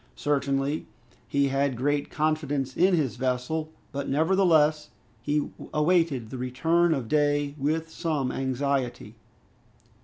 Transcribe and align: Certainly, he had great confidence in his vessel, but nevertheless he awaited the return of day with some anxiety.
Certainly, 0.15 0.87
he 1.27 1.49
had 1.49 1.77
great 1.77 2.09
confidence 2.09 2.75
in 2.75 2.95
his 2.95 3.17
vessel, 3.17 3.71
but 3.91 4.09
nevertheless 4.09 4.89
he 5.21 5.51
awaited 5.71 6.31
the 6.31 6.39
return 6.39 6.95
of 6.95 7.07
day 7.07 7.53
with 7.59 7.87
some 7.91 8.31
anxiety. 8.31 9.13